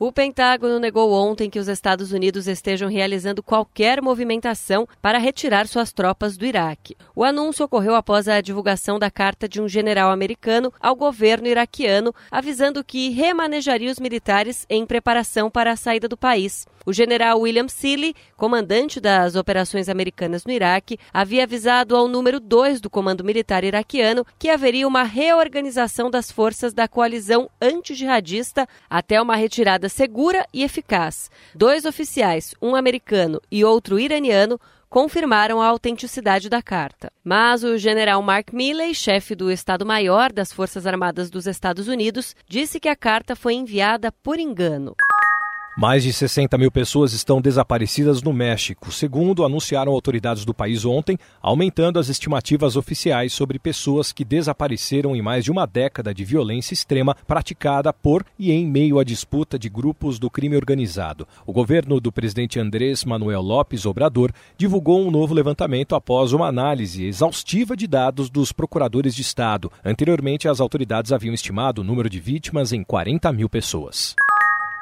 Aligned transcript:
O 0.00 0.12
Pentágono 0.12 0.78
negou 0.78 1.12
ontem 1.12 1.50
que 1.50 1.58
os 1.58 1.66
Estados 1.66 2.12
Unidos 2.12 2.46
estejam 2.46 2.88
realizando 2.88 3.42
qualquer 3.42 4.00
movimentação 4.00 4.86
para 5.02 5.18
retirar 5.18 5.66
suas 5.66 5.92
tropas 5.92 6.36
do 6.36 6.46
Iraque. 6.46 6.96
O 7.16 7.24
anúncio 7.24 7.64
ocorreu 7.64 7.96
após 7.96 8.28
a 8.28 8.40
divulgação 8.40 8.96
da 8.96 9.10
carta 9.10 9.48
de 9.48 9.60
um 9.60 9.68
general 9.68 10.12
americano 10.12 10.72
ao 10.78 10.94
governo 10.94 11.48
iraquiano, 11.48 12.14
avisando 12.30 12.84
que 12.84 13.08
remanejaria 13.08 13.90
os 13.90 13.98
militares 13.98 14.64
em 14.70 14.86
preparação 14.86 15.50
para 15.50 15.72
a 15.72 15.76
saída 15.76 16.06
do 16.06 16.16
país. 16.16 16.64
O 16.86 16.92
general 16.92 17.40
William 17.40 17.68
Seeley, 17.68 18.14
comandante 18.36 19.00
das 19.00 19.34
operações 19.34 19.88
americanas 19.88 20.46
no 20.46 20.52
Iraque, 20.52 20.96
havia 21.12 21.42
avisado 21.42 21.96
ao 21.96 22.08
número 22.08 22.40
2 22.40 22.80
do 22.80 22.88
comando 22.88 23.24
militar 23.24 23.64
iraquiano 23.64 24.24
que 24.38 24.48
haveria 24.48 24.86
uma 24.88 25.02
reorganização 25.02 26.08
das 26.08 26.30
forças 26.30 26.72
da 26.72 26.88
coalizão 26.88 27.50
anti-jihadista 27.60 28.66
até 28.88 29.20
uma 29.20 29.36
retirada 29.36 29.87
segura 29.88 30.46
e 30.52 30.62
eficaz. 30.62 31.30
Dois 31.54 31.84
oficiais, 31.84 32.54
um 32.60 32.74
americano 32.74 33.40
e 33.50 33.64
outro 33.64 33.98
iraniano, 33.98 34.60
confirmaram 34.88 35.60
a 35.60 35.66
autenticidade 35.66 36.48
da 36.48 36.62
carta. 36.62 37.12
Mas 37.22 37.62
o 37.62 37.76
general 37.76 38.22
Mark 38.22 38.52
Milley, 38.52 38.94
chefe 38.94 39.34
do 39.34 39.50
Estado-Maior 39.50 40.32
das 40.32 40.52
Forças 40.52 40.86
Armadas 40.86 41.30
dos 41.30 41.46
Estados 41.46 41.88
Unidos, 41.88 42.34
disse 42.46 42.80
que 42.80 42.88
a 42.88 42.96
carta 42.96 43.36
foi 43.36 43.54
enviada 43.54 44.10
por 44.10 44.38
engano. 44.38 44.94
Mais 45.80 46.02
de 46.02 46.12
60 46.12 46.58
mil 46.58 46.72
pessoas 46.72 47.12
estão 47.12 47.40
desaparecidas 47.40 48.20
no 48.20 48.32
México, 48.32 48.90
segundo 48.90 49.44
anunciaram 49.44 49.92
autoridades 49.92 50.44
do 50.44 50.52
país 50.52 50.84
ontem, 50.84 51.16
aumentando 51.40 52.00
as 52.00 52.08
estimativas 52.08 52.74
oficiais 52.74 53.32
sobre 53.32 53.60
pessoas 53.60 54.10
que 54.10 54.24
desapareceram 54.24 55.14
em 55.14 55.22
mais 55.22 55.44
de 55.44 55.52
uma 55.52 55.66
década 55.66 56.12
de 56.12 56.24
violência 56.24 56.74
extrema 56.74 57.14
praticada 57.28 57.92
por 57.92 58.26
e 58.36 58.50
em 58.50 58.66
meio 58.66 58.98
à 58.98 59.04
disputa 59.04 59.56
de 59.56 59.68
grupos 59.68 60.18
do 60.18 60.28
crime 60.28 60.56
organizado. 60.56 61.28
O 61.46 61.52
governo 61.52 62.00
do 62.00 62.10
presidente 62.10 62.58
Andrés 62.58 63.04
Manuel 63.04 63.40
López 63.40 63.86
Obrador 63.86 64.32
divulgou 64.56 65.06
um 65.06 65.12
novo 65.12 65.32
levantamento 65.32 65.94
após 65.94 66.32
uma 66.32 66.48
análise 66.48 67.04
exaustiva 67.04 67.76
de 67.76 67.86
dados 67.86 68.28
dos 68.28 68.50
procuradores 68.50 69.14
de 69.14 69.22
Estado. 69.22 69.70
Anteriormente, 69.84 70.48
as 70.48 70.58
autoridades 70.58 71.12
haviam 71.12 71.32
estimado 71.32 71.82
o 71.82 71.84
número 71.84 72.10
de 72.10 72.18
vítimas 72.18 72.72
em 72.72 72.82
40 72.82 73.32
mil 73.32 73.48
pessoas. 73.48 74.16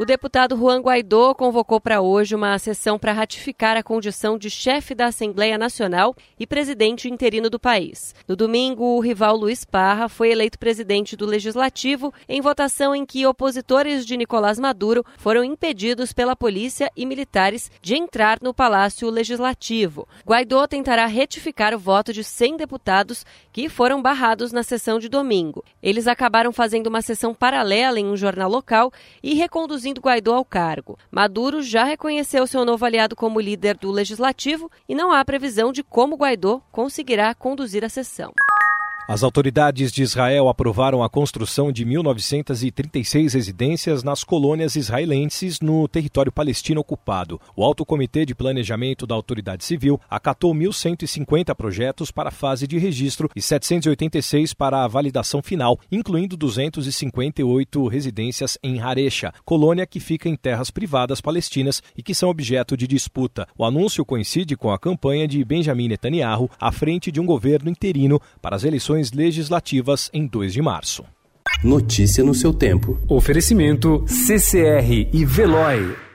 O 0.00 0.06
deputado 0.06 0.56
Juan 0.56 0.80
Guaidó 0.80 1.34
convocou 1.34 1.78
para 1.78 2.00
hoje 2.00 2.34
uma 2.34 2.58
sessão 2.58 2.98
para 2.98 3.12
ratificar 3.12 3.76
a 3.76 3.82
condição 3.82 4.38
de 4.38 4.48
chefe 4.48 4.94
da 4.94 5.08
Assembleia 5.08 5.58
Nacional 5.58 6.16
e 6.38 6.46
presidente 6.46 7.06
interino 7.06 7.50
do 7.50 7.60
país. 7.60 8.14
No 8.26 8.34
domingo, 8.34 8.96
o 8.96 9.00
rival 9.00 9.36
Luiz 9.36 9.62
Parra 9.62 10.08
foi 10.08 10.30
eleito 10.30 10.58
presidente 10.58 11.14
do 11.16 11.26
Legislativo 11.26 12.14
em 12.26 12.40
votação 12.40 12.94
em 12.94 13.04
que 13.04 13.26
opositores 13.26 14.06
de 14.06 14.16
Nicolás 14.16 14.58
Maduro 14.58 15.04
foram 15.18 15.44
impedidos 15.44 16.14
pela 16.14 16.34
polícia 16.34 16.90
e 16.96 17.04
militares 17.04 17.70
de 17.82 17.94
entrar 17.94 18.38
no 18.40 18.54
Palácio 18.54 19.10
Legislativo. 19.10 20.08
Guaidó 20.26 20.66
tentará 20.66 21.04
retificar 21.04 21.74
o 21.74 21.78
voto 21.78 22.10
de 22.10 22.24
100 22.24 22.56
deputados 22.56 23.26
que 23.52 23.68
foram 23.68 24.00
barrados 24.00 24.50
na 24.50 24.62
sessão 24.62 24.98
de 24.98 25.10
domingo. 25.10 25.62
Eles 25.82 26.06
acabaram 26.06 26.54
fazendo 26.54 26.86
uma 26.86 27.02
sessão 27.02 27.34
paralela 27.34 28.00
em 28.00 28.06
um 28.06 28.16
jornal 28.16 28.48
local 28.48 28.90
e 29.22 29.34
reconduzindo 29.34 29.89
conduzindo 29.90 30.00
Guaidó 30.00 30.34
ao 30.34 30.44
cargo. 30.44 30.98
Maduro 31.10 31.62
já 31.62 31.84
reconheceu 31.84 32.46
seu 32.46 32.64
novo 32.64 32.84
aliado 32.84 33.16
como 33.16 33.40
líder 33.40 33.76
do 33.76 33.90
legislativo 33.90 34.70
e 34.88 34.94
não 34.94 35.12
há 35.12 35.24
previsão 35.24 35.72
de 35.72 35.82
como 35.82 36.16
Guaidó 36.16 36.60
conseguirá 36.70 37.34
conduzir 37.34 37.84
a 37.84 37.88
sessão. 37.88 38.32
As 39.10 39.24
autoridades 39.24 39.90
de 39.90 40.04
Israel 40.04 40.48
aprovaram 40.48 41.02
a 41.02 41.10
construção 41.10 41.72
de 41.72 41.84
1.936 41.84 43.34
residências 43.34 44.04
nas 44.04 44.22
colônias 44.22 44.76
israelenses 44.76 45.58
no 45.60 45.88
território 45.88 46.30
palestino 46.30 46.80
ocupado. 46.80 47.40
O 47.56 47.64
Alto 47.64 47.84
Comitê 47.84 48.24
de 48.24 48.36
Planejamento 48.36 49.08
da 49.08 49.16
Autoridade 49.16 49.64
Civil 49.64 50.00
acatou 50.08 50.54
1.150 50.54 51.52
projetos 51.56 52.12
para 52.12 52.28
a 52.28 52.30
fase 52.30 52.68
de 52.68 52.78
registro 52.78 53.28
e 53.34 53.42
786 53.42 54.54
para 54.54 54.84
a 54.84 54.86
validação 54.86 55.42
final, 55.42 55.76
incluindo 55.90 56.36
258 56.36 57.88
residências 57.88 58.56
em 58.62 58.78
Harecha, 58.78 59.34
colônia 59.44 59.88
que 59.88 59.98
fica 59.98 60.28
em 60.28 60.36
terras 60.36 60.70
privadas 60.70 61.20
palestinas 61.20 61.82
e 61.98 62.02
que 62.04 62.14
são 62.14 62.28
objeto 62.28 62.76
de 62.76 62.86
disputa. 62.86 63.48
O 63.58 63.64
anúncio 63.64 64.04
coincide 64.04 64.56
com 64.56 64.70
a 64.70 64.78
campanha 64.78 65.26
de 65.26 65.44
Benjamin 65.44 65.88
Netanyahu 65.88 66.48
à 66.60 66.70
frente 66.70 67.10
de 67.10 67.20
um 67.20 67.26
governo 67.26 67.68
interino 67.68 68.22
para 68.40 68.54
as 68.54 68.62
eleições 68.62 68.99
eleições 69.00 69.12
legislativas 69.12 70.10
em 70.12 70.26
2 70.26 70.52
de 70.52 70.62
março. 70.62 71.04
Notícia 71.64 72.22
no 72.22 72.34
seu 72.34 72.52
tempo. 72.52 72.98
Oferecimento 73.08 74.04
CCR 74.06 75.08
e 75.12 75.24
Veloy. 75.24 76.09